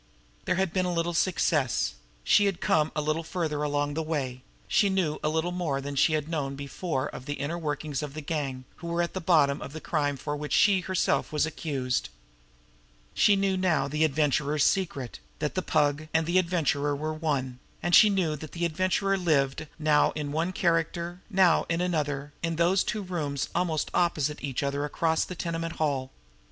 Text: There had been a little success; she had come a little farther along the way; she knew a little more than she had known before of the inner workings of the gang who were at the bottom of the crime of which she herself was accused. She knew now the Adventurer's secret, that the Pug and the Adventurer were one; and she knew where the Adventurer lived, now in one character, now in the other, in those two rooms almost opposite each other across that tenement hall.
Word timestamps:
There 0.45 0.55
had 0.55 0.73
been 0.73 0.87
a 0.87 0.91
little 0.91 1.13
success; 1.13 1.93
she 2.23 2.47
had 2.47 2.59
come 2.59 2.91
a 2.95 3.03
little 3.03 3.21
farther 3.21 3.61
along 3.61 3.93
the 3.93 4.01
way; 4.01 4.41
she 4.67 4.89
knew 4.89 5.19
a 5.23 5.29
little 5.29 5.51
more 5.51 5.79
than 5.79 5.95
she 5.95 6.13
had 6.13 6.27
known 6.27 6.55
before 6.55 7.05
of 7.09 7.27
the 7.27 7.35
inner 7.35 7.55
workings 7.59 8.01
of 8.01 8.15
the 8.15 8.21
gang 8.21 8.63
who 8.77 8.87
were 8.87 9.03
at 9.03 9.13
the 9.13 9.21
bottom 9.21 9.61
of 9.61 9.73
the 9.73 9.79
crime 9.79 10.15
of 10.25 10.39
which 10.39 10.53
she 10.53 10.79
herself 10.79 11.31
was 11.31 11.45
accused. 11.45 12.09
She 13.13 13.35
knew 13.35 13.55
now 13.55 13.87
the 13.87 14.03
Adventurer's 14.03 14.63
secret, 14.63 15.19
that 15.37 15.53
the 15.53 15.61
Pug 15.61 16.07
and 16.15 16.25
the 16.25 16.39
Adventurer 16.39 16.95
were 16.95 17.13
one; 17.13 17.59
and 17.83 17.93
she 17.93 18.09
knew 18.09 18.29
where 18.29 18.37
the 18.37 18.65
Adventurer 18.65 19.17
lived, 19.19 19.67
now 19.77 20.09
in 20.13 20.31
one 20.31 20.51
character, 20.51 21.21
now 21.29 21.67
in 21.69 21.79
the 21.91 21.95
other, 21.95 22.33
in 22.41 22.55
those 22.55 22.83
two 22.83 23.03
rooms 23.03 23.49
almost 23.53 23.91
opposite 23.93 24.43
each 24.43 24.63
other 24.63 24.83
across 24.83 25.23
that 25.25 25.37
tenement 25.37 25.73
hall. 25.75 26.09